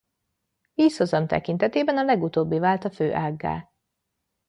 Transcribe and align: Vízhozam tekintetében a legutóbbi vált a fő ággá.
Vízhozam 0.73 1.27
tekintetében 1.27 1.97
a 1.97 2.03
legutóbbi 2.03 2.59
vált 2.59 2.83
a 2.85 2.89
fő 2.91 3.13
ággá. 3.13 3.69